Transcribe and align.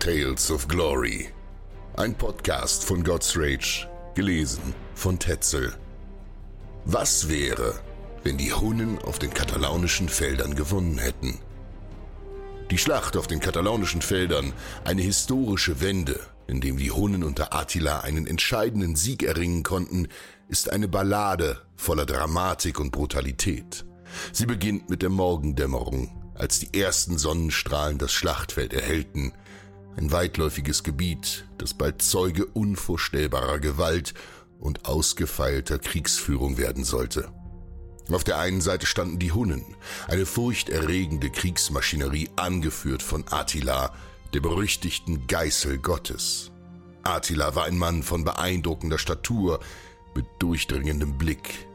Tales 0.00 0.50
of 0.50 0.66
Glory. 0.66 1.28
Ein 1.98 2.16
Podcast 2.16 2.86
von 2.86 3.04
God's 3.04 3.36
Rage, 3.36 3.86
gelesen 4.14 4.72
von 4.94 5.18
Tetzel. 5.18 5.74
Was 6.86 7.28
wäre, 7.28 7.78
wenn 8.24 8.38
die 8.38 8.50
Hunnen 8.50 8.98
auf 9.00 9.18
den 9.18 9.34
katalaunischen 9.34 10.08
Feldern 10.08 10.54
gewonnen 10.54 10.96
hätten? 10.96 11.38
Die 12.70 12.78
Schlacht 12.78 13.14
auf 13.14 13.26
den 13.26 13.40
katalaunischen 13.40 14.00
Feldern, 14.00 14.54
eine 14.84 15.02
historische 15.02 15.82
Wende, 15.82 16.18
in 16.46 16.62
dem 16.62 16.78
die 16.78 16.90
Hunnen 16.90 17.22
unter 17.22 17.54
Attila 17.54 18.00
einen 18.00 18.26
entscheidenden 18.26 18.96
Sieg 18.96 19.22
erringen 19.22 19.64
konnten, 19.64 20.08
ist 20.48 20.72
eine 20.72 20.88
Ballade 20.88 21.60
voller 21.76 22.06
Dramatik 22.06 22.80
und 22.80 22.90
Brutalität. 22.90 23.84
Sie 24.32 24.46
beginnt 24.46 24.88
mit 24.88 25.02
der 25.02 25.10
Morgendämmerung, 25.10 26.32
als 26.34 26.58
die 26.58 26.80
ersten 26.80 27.18
Sonnenstrahlen 27.18 27.98
das 27.98 28.12
Schlachtfeld 28.12 28.72
erhellten, 28.72 29.34
ein 29.96 30.12
weitläufiges 30.12 30.82
Gebiet, 30.82 31.44
das 31.58 31.74
bald 31.74 32.02
Zeuge 32.02 32.46
unvorstellbarer 32.46 33.58
Gewalt 33.58 34.14
und 34.58 34.86
ausgefeilter 34.86 35.78
Kriegsführung 35.78 36.58
werden 36.58 36.84
sollte. 36.84 37.30
Auf 38.10 38.24
der 38.24 38.38
einen 38.38 38.60
Seite 38.60 38.86
standen 38.86 39.18
die 39.18 39.32
Hunnen, 39.32 39.76
eine 40.08 40.26
furchterregende 40.26 41.30
Kriegsmaschinerie 41.30 42.30
angeführt 42.36 43.02
von 43.02 43.24
Attila, 43.30 43.94
der 44.34 44.40
berüchtigten 44.40 45.26
Geißel 45.26 45.78
Gottes. 45.78 46.50
Attila 47.02 47.54
war 47.54 47.64
ein 47.64 47.78
Mann 47.78 48.02
von 48.02 48.24
beeindruckender 48.24 48.98
Statur, 48.98 49.60
mit 50.14 50.26
durchdringendem 50.40 51.18
Blick. 51.18 51.66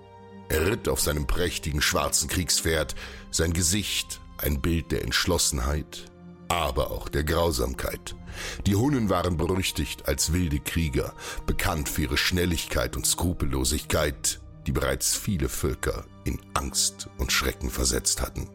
Er 0.50 0.68
ritt 0.68 0.90
auf 0.90 1.00
seinem 1.00 1.26
prächtigen 1.26 1.82
schwarzen 1.82 2.28
Kriegspferd, 2.30 2.96
sein 3.32 3.54
Gesicht 3.54 4.20
ein 4.38 4.62
Bild 4.62 4.92
der 4.92 5.04
Entschlossenheit, 5.04 6.12
aber 6.56 6.92
auch 6.92 7.10
der 7.10 7.24
Grausamkeit. 7.24 8.16
Die 8.66 8.76
Hunnen 8.76 9.10
waren 9.10 9.36
berüchtigt 9.36 10.08
als 10.08 10.32
wilde 10.32 10.60
Krieger, 10.60 11.14
bekannt 11.46 11.90
für 11.90 12.04
ihre 12.04 12.18
Schnelligkeit 12.18 12.96
und 12.96 13.06
Skrupellosigkeit, 13.06 14.40
die 14.66 14.72
bereits 14.72 15.16
viele 15.16 15.50
Völker 15.50 16.06
in 16.24 16.40
Angst 16.54 17.10
und 17.18 17.32
Schrecken 17.32 17.70
versetzt 17.70 18.22
hatten. 18.22 18.50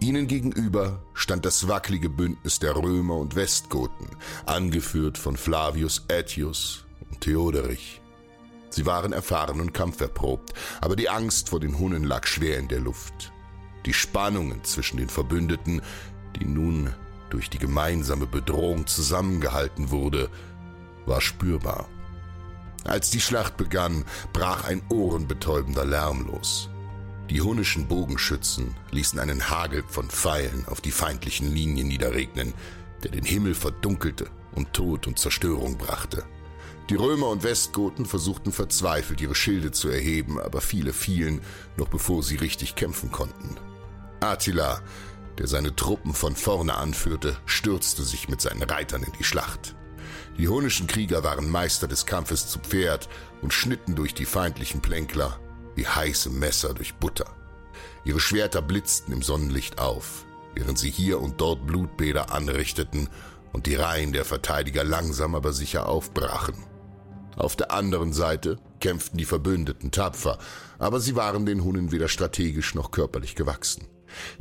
Ihnen 0.00 0.26
gegenüber 0.26 1.02
stand 1.12 1.44
das 1.44 1.68
wackelige 1.68 2.08
Bündnis 2.08 2.58
der 2.58 2.74
Römer 2.74 3.16
und 3.16 3.36
Westgoten, 3.36 4.08
angeführt 4.46 5.18
von 5.18 5.36
Flavius 5.36 6.04
Aetius 6.08 6.84
und 7.10 7.20
Theoderich. 7.20 8.00
Sie 8.70 8.86
waren 8.86 9.12
erfahren 9.12 9.60
und 9.60 9.72
kampferprobt, 9.72 10.52
aber 10.80 10.96
die 10.96 11.08
Angst 11.08 11.50
vor 11.50 11.60
den 11.60 11.78
Hunnen 11.78 12.02
lag 12.02 12.26
schwer 12.26 12.58
in 12.58 12.68
der 12.68 12.80
Luft. 12.80 13.32
Die 13.86 13.92
Spannungen 13.92 14.64
zwischen 14.64 14.96
den 14.96 15.10
Verbündeten, 15.10 15.82
die 16.36 16.44
nun 16.44 16.92
durch 17.30 17.50
die 17.50 17.58
gemeinsame 17.58 18.26
Bedrohung 18.26 18.86
zusammengehalten 18.86 19.90
wurde, 19.90 20.28
war 21.06 21.20
spürbar. 21.20 21.88
Als 22.84 23.10
die 23.10 23.20
Schlacht 23.20 23.56
begann, 23.56 24.04
brach 24.32 24.64
ein 24.64 24.82
ohrenbetäubender 24.90 25.84
Lärm 25.84 26.26
los. 26.26 26.68
Die 27.30 27.40
hunnischen 27.40 27.88
Bogenschützen 27.88 28.76
ließen 28.90 29.18
einen 29.18 29.48
Hagel 29.48 29.82
von 29.88 30.10
Pfeilen 30.10 30.66
auf 30.68 30.82
die 30.82 30.90
feindlichen 30.90 31.52
Linien 31.52 31.88
niederregnen, 31.88 32.52
der 33.02 33.10
den 33.10 33.24
Himmel 33.24 33.54
verdunkelte 33.54 34.26
und 34.52 34.72
Tod 34.74 35.06
und 35.06 35.18
Zerstörung 35.18 35.78
brachte. 35.78 36.24
Die 36.90 36.96
Römer 36.96 37.28
und 37.28 37.42
Westgoten 37.42 38.04
versuchten 38.04 38.52
verzweifelt 38.52 39.20
ihre 39.22 39.34
Schilde 39.34 39.72
zu 39.72 39.88
erheben, 39.88 40.38
aber 40.38 40.60
viele 40.60 40.92
fielen, 40.92 41.40
noch 41.78 41.88
bevor 41.88 42.22
sie 42.22 42.36
richtig 42.36 42.74
kämpfen 42.74 43.10
konnten. 43.10 43.56
Attila, 44.20 44.82
der 45.38 45.46
seine 45.46 45.74
Truppen 45.74 46.14
von 46.14 46.36
vorne 46.36 46.74
anführte, 46.74 47.36
stürzte 47.46 48.02
sich 48.02 48.28
mit 48.28 48.40
seinen 48.40 48.62
Reitern 48.62 49.02
in 49.02 49.12
die 49.18 49.24
Schlacht. 49.24 49.74
Die 50.38 50.48
hunischen 50.48 50.86
Krieger 50.86 51.22
waren 51.22 51.50
Meister 51.50 51.86
des 51.86 52.06
Kampfes 52.06 52.48
zu 52.48 52.58
Pferd 52.58 53.08
und 53.42 53.52
schnitten 53.52 53.94
durch 53.94 54.14
die 54.14 54.26
feindlichen 54.26 54.80
Plänkler 54.80 55.38
wie 55.76 55.86
heiße 55.86 56.30
Messer 56.30 56.74
durch 56.74 56.94
Butter. 56.94 57.26
Ihre 58.04 58.20
Schwerter 58.20 58.62
blitzten 58.62 59.12
im 59.12 59.22
Sonnenlicht 59.22 59.78
auf, 59.78 60.24
während 60.54 60.78
sie 60.78 60.90
hier 60.90 61.20
und 61.20 61.40
dort 61.40 61.66
Blutbäder 61.66 62.32
anrichteten 62.32 63.08
und 63.52 63.66
die 63.66 63.76
Reihen 63.76 64.12
der 64.12 64.24
Verteidiger 64.24 64.84
langsam 64.84 65.34
aber 65.34 65.52
sicher 65.52 65.88
aufbrachen. 65.88 66.54
Auf 67.36 67.56
der 67.56 67.72
anderen 67.72 68.12
Seite 68.12 68.58
kämpften 68.80 69.18
die 69.18 69.24
Verbündeten 69.24 69.90
tapfer, 69.90 70.38
aber 70.78 71.00
sie 71.00 71.16
waren 71.16 71.46
den 71.46 71.64
Hunnen 71.64 71.90
weder 71.90 72.08
strategisch 72.08 72.74
noch 72.74 72.90
körperlich 72.90 73.34
gewachsen. 73.34 73.86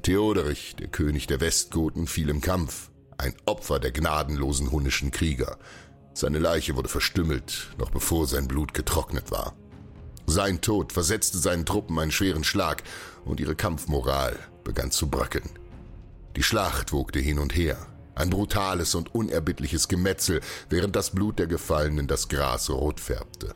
Theoderich, 0.02 0.76
der 0.76 0.88
König 0.88 1.28
der 1.28 1.42
Westgoten, 1.42 2.08
fiel 2.08 2.30
im 2.30 2.42
Kampf, 2.42 2.90
ein 3.18 3.36
Opfer 3.46 3.80
der 3.80 3.92
gnadenlosen 3.92 4.72
hunnischen 4.72 5.12
Krieger. 5.12 5.58
Seine 6.14 6.40
Leiche 6.40 6.76
wurde 6.76 6.90
verstümmelt, 6.90 7.72
noch 7.78 7.90
bevor 7.90 8.28
sein 8.28 8.48
Blut 8.48 8.74
getrocknet 8.74 9.32
war. 9.32 9.56
Sein 10.26 10.62
Tod 10.62 10.94
versetzte 10.94 11.38
seinen 11.38 11.66
Truppen 11.66 12.00
einen 12.00 12.12
schweren 12.12 12.44
Schlag 12.44 12.84
und 13.26 13.40
ihre 13.40 13.56
Kampfmoral 13.56 14.38
begann 14.64 14.92
zu 14.92 15.10
bröckeln. 15.10 15.50
Die 16.36 16.44
Schlacht 16.44 16.92
wogte 16.92 17.20
hin 17.20 17.40
und 17.40 17.56
her, 17.56 17.78
ein 18.16 18.30
brutales 18.30 18.96
und 18.96 19.14
unerbittliches 19.14 19.88
Gemetzel, 19.88 20.42
während 20.70 20.96
das 20.96 21.12
Blut 21.12 21.40
der 21.40 21.48
Gefallenen 21.48 22.08
das 22.08 22.30
Gras 22.30 22.70
rot 22.70 23.00
färbte. 23.00 23.54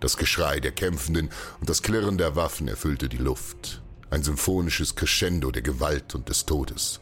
Das 0.00 0.16
Geschrei 0.16 0.60
der 0.60 0.72
Kämpfenden 0.72 1.30
und 1.60 1.68
das 1.68 1.82
Klirren 1.82 2.18
der 2.18 2.36
Waffen 2.36 2.68
erfüllte 2.68 3.08
die 3.08 3.16
Luft 3.16 3.82
ein 4.10 4.22
symphonisches 4.22 4.94
Crescendo 4.94 5.50
der 5.50 5.62
Gewalt 5.62 6.14
und 6.14 6.28
des 6.28 6.46
Todes. 6.46 7.00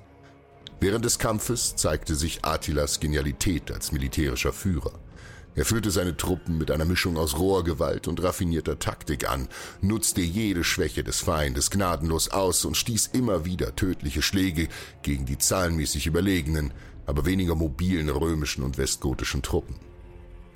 Während 0.81 1.05
des 1.05 1.19
Kampfes 1.19 1.77
zeigte 1.77 2.15
sich 2.15 2.45
Attilas 2.45 3.01
Genialität 3.01 3.71
als 3.71 3.93
militärischer 3.93 4.53
Führer. 4.53 4.93
Er 5.57 5.65
führte 5.65 5.93
seine 5.93 6.17
Truppen 6.17 6.59
mit 6.59 6.71
einer 6.71 6.85
Mischung 6.85 7.17
aus 7.17 7.39
roher 7.39 7.63
Gewalt 7.63 8.09
und 8.09 8.23
raffinierter 8.23 8.79
Taktik 8.81 9.31
an, 9.31 9.49
nutzte 9.81 10.21
jede 10.21 10.65
Schwäche 10.65 11.05
des 11.05 11.21
Feindes 11.21 11.71
gnadenlos 11.71 12.29
aus 12.31 12.65
und 12.65 12.77
stieß 12.77 13.11
immer 13.13 13.45
wieder 13.45 13.77
tödliche 13.77 14.21
Schläge 14.21 14.69
gegen 15.03 15.27
die 15.27 15.39
zahlenmäßig 15.39 16.07
überlegenen, 16.07 16.75
aber 17.07 17.25
weniger 17.25 17.55
mobilen 17.55 18.09
römischen 18.09 18.65
und 18.65 18.79
westgotischen 18.79 19.43
Truppen. 19.43 19.77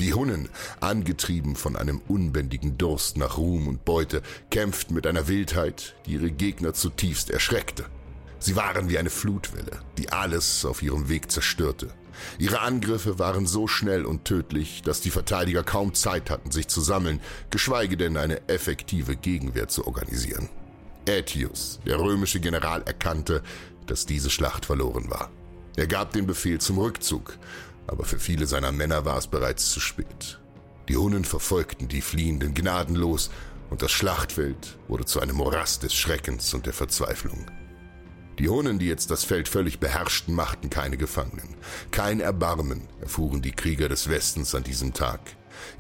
Die 0.00 0.14
Hunnen, 0.14 0.48
angetrieben 0.78 1.56
von 1.56 1.74
einem 1.74 2.00
unbändigen 2.06 2.78
Durst 2.78 3.16
nach 3.16 3.36
Ruhm 3.36 3.66
und 3.66 3.84
Beute, 3.84 4.22
kämpften 4.50 4.94
mit 4.94 5.06
einer 5.08 5.26
Wildheit, 5.26 5.96
die 6.06 6.12
ihre 6.12 6.30
Gegner 6.30 6.72
zutiefst 6.72 7.30
erschreckte. 7.30 7.84
Sie 8.38 8.54
waren 8.54 8.88
wie 8.88 8.98
eine 8.98 9.10
Flutwelle, 9.10 9.80
die 9.98 10.10
alles 10.12 10.64
auf 10.64 10.82
ihrem 10.82 11.08
Weg 11.08 11.32
zerstörte. 11.32 11.88
Ihre 12.38 12.60
Angriffe 12.60 13.18
waren 13.18 13.46
so 13.46 13.66
schnell 13.66 14.04
und 14.04 14.24
tödlich, 14.24 14.82
dass 14.82 15.00
die 15.00 15.10
Verteidiger 15.10 15.64
kaum 15.64 15.94
Zeit 15.94 16.30
hatten, 16.30 16.52
sich 16.52 16.68
zu 16.68 16.80
sammeln, 16.80 17.20
geschweige 17.50 17.96
denn 17.96 18.16
eine 18.16 18.48
effektive 18.48 19.16
Gegenwehr 19.16 19.66
zu 19.66 19.86
organisieren. 19.86 20.48
Aetius, 21.08 21.80
der 21.86 21.98
römische 21.98 22.38
General, 22.38 22.82
erkannte, 22.82 23.42
dass 23.86 24.06
diese 24.06 24.30
Schlacht 24.30 24.66
verloren 24.66 25.10
war. 25.10 25.30
Er 25.76 25.86
gab 25.86 26.12
den 26.12 26.26
Befehl 26.26 26.60
zum 26.60 26.78
Rückzug 26.78 27.38
aber 27.88 28.04
für 28.04 28.20
viele 28.20 28.46
seiner 28.46 28.70
Männer 28.70 29.04
war 29.04 29.18
es 29.18 29.26
bereits 29.26 29.70
zu 29.70 29.80
spät. 29.80 30.38
Die 30.88 30.96
Hunnen 30.96 31.24
verfolgten 31.24 31.88
die 31.88 32.00
Fliehenden 32.00 32.54
gnadenlos 32.54 33.30
und 33.70 33.82
das 33.82 33.90
Schlachtfeld 33.90 34.78
wurde 34.86 35.04
zu 35.04 35.20
einem 35.20 35.36
Morast 35.36 35.82
des 35.82 35.94
Schreckens 35.94 36.54
und 36.54 36.66
der 36.66 36.72
Verzweiflung. 36.72 37.50
Die 38.38 38.48
Hunnen, 38.48 38.78
die 38.78 38.86
jetzt 38.86 39.10
das 39.10 39.24
Feld 39.24 39.48
völlig 39.48 39.80
beherrschten, 39.80 40.34
machten 40.34 40.70
keine 40.70 40.96
Gefangenen. 40.96 41.56
Kein 41.90 42.20
Erbarmen 42.20 42.82
erfuhren 43.00 43.42
die 43.42 43.50
Krieger 43.50 43.88
des 43.88 44.08
Westens 44.08 44.54
an 44.54 44.62
diesem 44.62 44.94
Tag. 44.94 45.20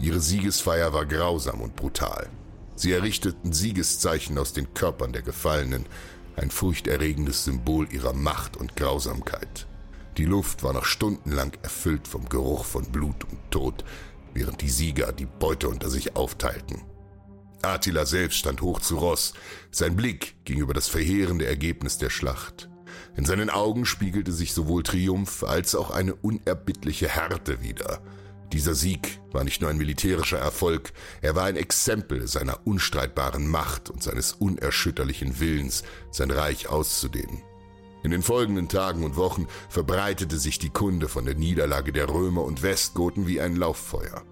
Ihre 0.00 0.20
Siegesfeier 0.20 0.92
war 0.92 1.06
grausam 1.06 1.60
und 1.60 1.76
brutal. 1.76 2.28
Sie 2.74 2.92
errichteten 2.92 3.52
Siegeszeichen 3.52 4.38
aus 4.38 4.52
den 4.52 4.74
Körpern 4.74 5.12
der 5.12 5.22
Gefallenen, 5.22 5.86
ein 6.36 6.50
furchterregendes 6.50 7.44
Symbol 7.44 7.92
ihrer 7.92 8.12
Macht 8.12 8.56
und 8.56 8.76
Grausamkeit. 8.76 9.66
Die 10.18 10.24
Luft 10.24 10.64
war 10.64 10.72
noch 10.72 10.84
stundenlang 10.84 11.52
erfüllt 11.62 12.08
vom 12.08 12.28
Geruch 12.28 12.64
von 12.64 12.84
Blut 12.90 13.22
und 13.30 13.38
Tod, 13.52 13.84
während 14.34 14.60
die 14.62 14.68
Sieger 14.68 15.12
die 15.12 15.26
Beute 15.26 15.68
unter 15.68 15.88
sich 15.88 16.16
aufteilten. 16.16 16.82
Attila 17.62 18.04
selbst 18.04 18.36
stand 18.36 18.60
hoch 18.60 18.80
zu 18.80 18.96
Ross, 18.96 19.32
sein 19.70 19.94
Blick 19.94 20.34
ging 20.44 20.58
über 20.58 20.74
das 20.74 20.88
verheerende 20.88 21.46
Ergebnis 21.46 21.98
der 21.98 22.10
Schlacht. 22.10 22.68
In 23.16 23.26
seinen 23.26 23.48
Augen 23.48 23.86
spiegelte 23.86 24.32
sich 24.32 24.54
sowohl 24.54 24.82
Triumph 24.82 25.44
als 25.44 25.76
auch 25.76 25.92
eine 25.92 26.16
unerbittliche 26.16 27.08
Härte 27.08 27.62
wider. 27.62 28.02
Dieser 28.52 28.74
Sieg 28.74 29.20
war 29.30 29.44
nicht 29.44 29.60
nur 29.60 29.70
ein 29.70 29.78
militärischer 29.78 30.38
Erfolg, 30.38 30.92
er 31.20 31.36
war 31.36 31.44
ein 31.44 31.56
Exempel 31.56 32.26
seiner 32.26 32.66
unstreitbaren 32.66 33.46
Macht 33.46 33.88
und 33.88 34.02
seines 34.02 34.32
unerschütterlichen 34.32 35.38
Willens, 35.38 35.84
sein 36.10 36.32
Reich 36.32 36.68
auszudehnen. 36.68 37.42
In 38.02 38.10
den 38.10 38.22
folgenden 38.22 38.68
Tagen 38.68 39.04
und 39.04 39.16
Wochen 39.16 39.46
verbreitete 39.68 40.38
sich 40.38 40.58
die 40.58 40.70
Kunde 40.70 41.08
von 41.08 41.24
der 41.24 41.34
Niederlage 41.34 41.92
der 41.92 42.08
Römer 42.08 42.44
und 42.44 42.62
Westgoten 42.62 43.26
wie 43.26 43.40
ein 43.40 43.56
Lauffeuer. 43.56 44.22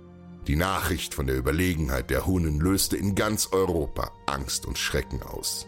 Die 0.47 0.57
Nachricht 0.57 1.15
von 1.15 1.27
der 1.27 1.37
Überlegenheit 1.37 2.11
der 2.11 2.27
Hunnen 2.27 2.61
löste 2.61 2.97
in 2.97 3.17
ganz 3.17 3.49
Europa 3.51 4.13
Angst 4.27 4.67
und 4.67 4.79
Schrecken 4.79 5.23
aus. 5.23 5.67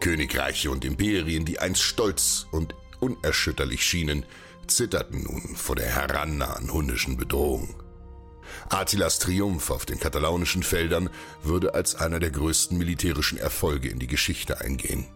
Königreiche 0.00 0.70
und 0.70 0.84
Imperien, 0.84 1.44
die 1.44 1.58
einst 1.58 1.82
stolz 1.82 2.46
und 2.50 2.74
unerschütterlich 3.00 3.84
schienen, 3.84 4.24
zitterten 4.66 5.22
nun 5.24 5.56
vor 5.56 5.76
der 5.76 5.86
herannahenden 5.86 6.72
hunnischen 6.72 7.18
Bedrohung. 7.18 7.74
Attilas 8.70 9.18
Triumph 9.18 9.70
auf 9.70 9.84
den 9.84 9.98
katalaunischen 9.98 10.62
Feldern 10.62 11.10
würde 11.42 11.74
als 11.74 11.94
einer 11.94 12.20
der 12.20 12.30
größten 12.30 12.78
militärischen 12.78 13.38
Erfolge 13.38 13.88
in 13.88 13.98
die 13.98 14.06
Geschichte 14.06 14.60
eingehen. 14.60 15.06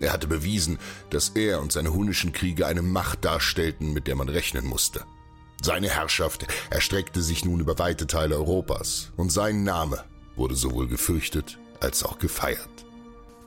Er 0.00 0.12
hatte 0.12 0.26
bewiesen, 0.26 0.78
dass 1.10 1.30
er 1.30 1.60
und 1.60 1.72
seine 1.72 1.92
hunnischen 1.92 2.32
Kriege 2.32 2.66
eine 2.66 2.82
Macht 2.82 3.24
darstellten, 3.24 3.92
mit 3.92 4.06
der 4.06 4.16
man 4.16 4.28
rechnen 4.28 4.66
musste. 4.66 5.04
Seine 5.62 5.88
Herrschaft 5.88 6.46
erstreckte 6.70 7.22
sich 7.22 7.44
nun 7.44 7.60
über 7.60 7.78
weite 7.78 8.06
Teile 8.06 8.36
Europas 8.36 9.12
und 9.16 9.32
sein 9.32 9.64
Name 9.64 10.04
wurde 10.36 10.54
sowohl 10.54 10.86
gefürchtet 10.86 11.58
als 11.80 12.02
auch 12.02 12.18
gefeiert. 12.18 12.68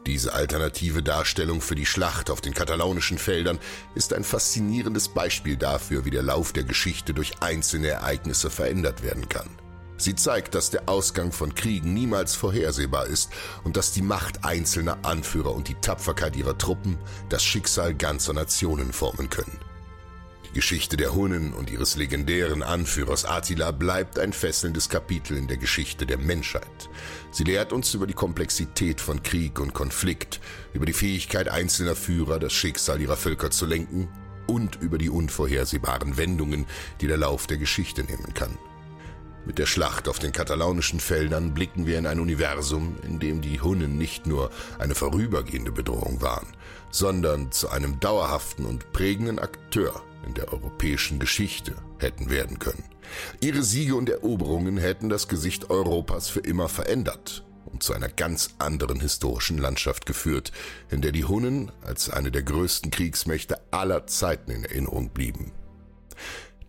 Diese 0.08 0.34
alternative 0.34 1.04
Darstellung 1.04 1.62
für 1.62 1.76
die 1.76 1.86
Schlacht 1.86 2.32
auf 2.32 2.42
den 2.42 2.54
katalaunischen 2.54 3.18
Feldern 3.18 3.60
ist 3.96 4.14
ein 4.14 4.24
faszinierendes 4.24 5.10
Beispiel 5.10 5.56
dafür, 5.56 6.04
wie 6.06 6.10
der 6.10 6.24
Lauf 6.24 6.52
der 6.52 6.64
Geschichte 6.64 7.14
durch 7.14 7.42
einzelne 7.42 7.90
Ereignisse 7.90 8.50
verändert 8.50 9.04
werden 9.04 9.30
kann. 9.30 9.50
Sie 10.00 10.16
zeigt, 10.16 10.56
dass 10.56 10.70
der 10.70 10.88
Ausgang 10.88 11.34
von 11.34 11.54
Kriegen 11.54 11.94
niemals 11.94 12.34
vorhersehbar 12.34 13.08
ist 13.08 13.32
und 13.66 13.76
dass 13.76 13.92
die 13.92 14.02
Macht 14.02 14.46
einzelner 14.46 14.98
Anführer 15.04 15.54
und 15.54 15.68
die 15.68 15.76
Tapferkeit 15.76 16.38
ihrer 16.38 16.58
Truppen 16.58 16.98
das 17.28 17.44
Schicksal 17.44 17.94
ganzer 17.94 18.32
Nationen 18.32 18.94
formen 18.94 19.30
können. 19.30 19.60
Die 20.48 20.54
Geschichte 20.54 20.96
der 20.96 21.14
Hunnen 21.14 21.54
und 21.54 21.70
ihres 21.70 21.98
legendären 21.98 22.64
Anführers 22.64 23.26
Attila 23.26 23.72
bleibt 23.72 24.18
ein 24.18 24.32
fesselndes 24.32 24.88
Kapitel 24.88 25.38
in 25.38 25.48
der 25.48 25.58
Geschichte 25.58 26.06
der 26.06 26.18
Menschheit. 26.18 26.90
Sie 27.30 27.44
lehrt 27.44 27.74
uns 27.74 27.94
über 27.94 28.08
die 28.08 28.14
Komplexität 28.14 29.02
von 29.02 29.22
Krieg 29.22 29.60
und 29.60 29.74
Konflikt, 29.74 30.40
über 30.74 30.86
die 30.86 30.94
Fähigkeit 30.94 31.50
einzelner 31.50 31.96
Führer, 31.96 32.40
das 32.40 32.54
Schicksal 32.54 33.02
ihrer 33.02 33.18
Völker 33.18 33.52
zu 33.52 33.66
lenken 33.66 34.08
und 34.48 34.82
über 34.82 34.98
die 34.98 35.10
unvorhersehbaren 35.10 36.18
Wendungen, 36.18 36.66
die 37.02 37.08
der 37.08 37.18
Lauf 37.18 37.46
der 37.46 37.58
Geschichte 37.58 38.04
nehmen 38.04 38.34
kann. 38.34 38.58
Mit 39.50 39.58
der 39.58 39.66
Schlacht 39.66 40.08
auf 40.08 40.20
den 40.20 40.32
katalaunischen 40.32 41.00
Feldern 41.00 41.56
blicken 41.56 41.88
wir 41.88 41.98
in 41.98 42.06
ein 42.06 42.20
Universum, 42.20 42.98
in 43.02 43.18
dem 43.18 43.42
die 43.42 43.60
Hunnen 43.60 43.98
nicht 43.98 44.28
nur 44.28 44.52
eine 44.78 44.94
vorübergehende 44.94 45.72
Bedrohung 45.72 46.22
waren, 46.22 46.46
sondern 46.92 47.52
zu 47.52 47.68
einem 47.70 48.00
dauerhaften 48.00 48.68
und 48.68 48.92
prägenden 48.94 49.40
Akteur 49.40 50.04
in 50.28 50.36
der 50.36 50.54
europäischen 50.54 51.18
Geschichte 51.18 51.74
hätten 51.98 52.30
werden 52.30 52.60
können. 52.60 52.84
Ihre 53.42 53.64
Siege 53.64 53.96
und 53.96 54.08
Eroberungen 54.08 54.78
hätten 54.78 55.10
das 55.10 55.28
Gesicht 55.28 55.72
Europas 55.72 56.30
für 56.30 56.42
immer 56.42 56.70
verändert 56.70 57.44
und 57.66 57.82
zu 57.82 57.94
einer 57.94 58.10
ganz 58.10 58.52
anderen 58.60 59.00
historischen 59.00 59.58
Landschaft 59.58 60.06
geführt, 60.06 60.52
in 60.92 61.02
der 61.02 61.12
die 61.12 61.26
Hunnen 61.26 61.72
als 61.82 62.12
eine 62.12 62.30
der 62.30 62.44
größten 62.44 62.92
Kriegsmächte 62.92 63.60
aller 63.72 64.06
Zeiten 64.06 64.52
in 64.52 64.64
Erinnerung 64.64 65.10
blieben. 65.10 65.54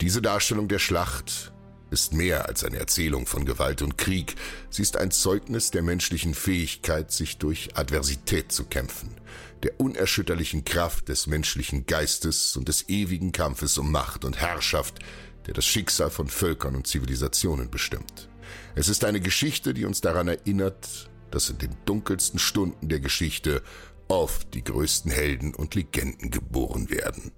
Diese 0.00 0.22
Darstellung 0.22 0.66
der 0.66 0.78
Schlacht 0.78 1.52
ist 1.90 2.12
mehr 2.12 2.48
als 2.48 2.64
eine 2.64 2.78
Erzählung 2.78 3.26
von 3.26 3.44
Gewalt 3.44 3.82
und 3.82 3.98
Krieg, 3.98 4.36
sie 4.70 4.82
ist 4.82 4.96
ein 4.96 5.10
Zeugnis 5.10 5.70
der 5.70 5.82
menschlichen 5.82 6.34
Fähigkeit, 6.34 7.12
sich 7.12 7.38
durch 7.38 7.76
Adversität 7.76 8.52
zu 8.52 8.64
kämpfen, 8.64 9.16
der 9.62 9.78
unerschütterlichen 9.80 10.64
Kraft 10.64 11.08
des 11.08 11.26
menschlichen 11.26 11.86
Geistes 11.86 12.56
und 12.56 12.68
des 12.68 12.88
ewigen 12.88 13.32
Kampfes 13.32 13.78
um 13.78 13.90
Macht 13.90 14.24
und 14.24 14.40
Herrschaft, 14.40 15.00
der 15.46 15.54
das 15.54 15.66
Schicksal 15.66 16.10
von 16.10 16.28
Völkern 16.28 16.76
und 16.76 16.86
Zivilisationen 16.86 17.70
bestimmt. 17.70 18.28
Es 18.74 18.88
ist 18.88 19.04
eine 19.04 19.20
Geschichte, 19.20 19.74
die 19.74 19.84
uns 19.84 20.00
daran 20.00 20.28
erinnert, 20.28 21.10
dass 21.30 21.50
in 21.50 21.58
den 21.58 21.76
dunkelsten 21.84 22.38
Stunden 22.38 22.88
der 22.88 23.00
Geschichte 23.00 23.62
oft 24.08 24.54
die 24.54 24.64
größten 24.64 25.10
Helden 25.10 25.54
und 25.54 25.74
Legenden 25.74 26.30
geboren 26.30 26.90
werden. 26.90 27.32